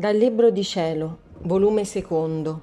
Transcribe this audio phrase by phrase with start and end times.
[0.00, 2.60] Dal Libro di Cielo, volume secondo,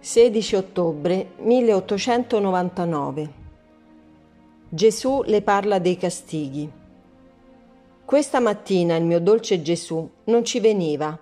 [0.00, 3.32] 16 ottobre 1899.
[4.68, 6.68] Gesù le parla dei castighi.
[8.04, 11.16] Questa mattina il mio dolce Gesù non ci veniva.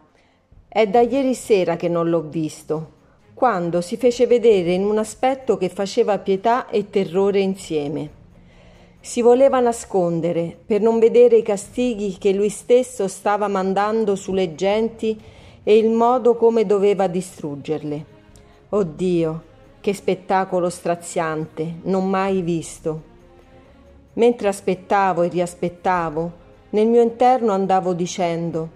[0.66, 2.92] È da ieri sera che non l'ho visto,
[3.34, 8.19] quando si fece vedere in un aspetto che faceva pietà e terrore insieme.
[9.02, 15.18] Si voleva nascondere per non vedere i castighi che lui stesso stava mandando sulle genti
[15.62, 18.04] e il modo come doveva distruggerle.
[18.68, 19.42] Oh Dio,
[19.80, 23.02] che spettacolo straziante, non mai visto.
[24.14, 26.32] Mentre aspettavo e riaspettavo,
[26.70, 28.68] nel mio interno andavo dicendo: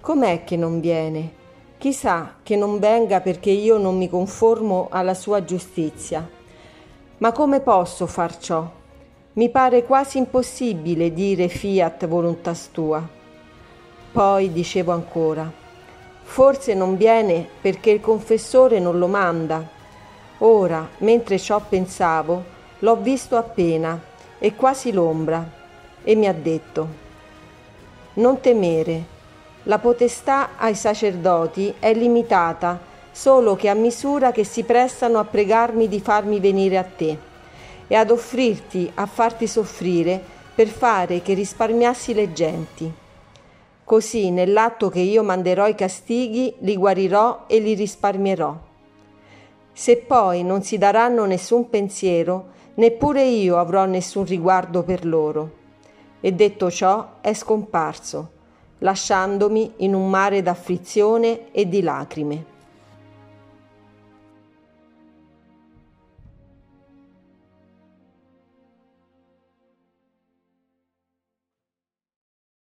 [0.00, 1.40] Com'è che non viene?
[1.78, 6.26] Chissà che non venga perché io non mi conformo alla sua giustizia.
[7.18, 8.80] Ma come posso far ciò?
[9.34, 13.02] Mi pare quasi impossibile dire fiat voluntas tua.
[14.12, 15.50] Poi dicevo ancora,
[16.22, 19.66] forse non viene perché il confessore non lo manda.
[20.40, 22.44] Ora, mentre ciò pensavo,
[22.80, 23.98] l'ho visto appena
[24.38, 25.50] e quasi l'ombra
[26.04, 26.88] e mi ha detto,
[28.14, 29.04] non temere,
[29.62, 32.78] la potestà ai sacerdoti è limitata
[33.10, 37.30] solo che a misura che si prestano a pregarmi di farmi venire a te
[37.92, 40.18] e ad offrirti a farti soffrire
[40.54, 42.90] per fare che risparmiassi le genti.
[43.84, 48.58] Così nell'atto che io manderò i castighi li guarirò e li risparmierò.
[49.74, 55.50] Se poi non si daranno nessun pensiero, neppure io avrò nessun riguardo per loro.
[56.22, 58.30] E detto ciò è scomparso,
[58.78, 62.51] lasciandomi in un mare d'afflizione e di lacrime.